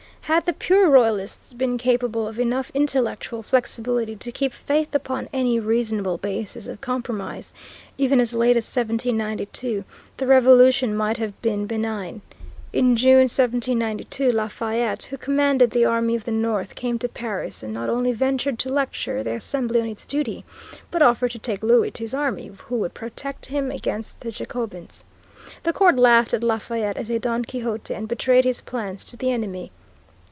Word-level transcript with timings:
Had 0.25 0.45
the 0.45 0.53
pure 0.53 0.89
Royalists 0.89 1.51
been 1.51 1.77
capable 1.77 2.25
of 2.25 2.39
enough 2.39 2.71
intellectual 2.73 3.43
flexibility 3.43 4.15
to 4.15 4.31
keep 4.31 4.53
faith 4.53 4.95
upon 4.95 5.27
any 5.33 5.59
reasonable 5.59 6.17
basis 6.17 6.67
of 6.69 6.79
compromise, 6.79 7.53
even 7.97 8.21
as 8.21 8.33
late 8.33 8.55
as 8.55 8.63
1792, 8.63 9.83
the 10.15 10.25
Revolution 10.25 10.95
might 10.95 11.17
have 11.17 11.39
been 11.41 11.65
benign. 11.67 12.21
In 12.71 12.95
June, 12.95 13.23
1792, 13.27 14.31
Lafayette, 14.31 15.03
who 15.03 15.17
commanded 15.17 15.71
the 15.71 15.83
army 15.83 16.15
of 16.15 16.23
the 16.23 16.31
North, 16.31 16.75
came 16.75 16.97
to 16.99 17.09
Paris 17.09 17.61
and 17.61 17.73
not 17.73 17.89
only 17.89 18.13
ventured 18.13 18.57
to 18.59 18.71
lecture 18.71 19.23
the 19.23 19.33
Assembly 19.35 19.81
on 19.81 19.87
its 19.87 20.05
duty, 20.05 20.45
but 20.91 21.01
offered 21.01 21.31
to 21.31 21.39
take 21.39 21.61
Louis 21.61 21.91
to 21.91 22.03
his 22.03 22.13
army, 22.13 22.49
who 22.69 22.77
would 22.77 22.93
protect 22.93 23.47
him 23.47 23.69
against 23.69 24.21
the 24.21 24.31
Jacobins. 24.31 25.03
The 25.63 25.73
court 25.73 25.97
laughed 25.97 26.33
at 26.33 26.41
Lafayette 26.41 26.95
as 26.95 27.09
a 27.09 27.19
Don 27.19 27.43
Quixote, 27.43 27.93
and 27.93 28.07
betrayed 28.07 28.45
his 28.45 28.61
plans 28.61 29.03
to 29.05 29.17
the 29.17 29.29
enemy. 29.29 29.71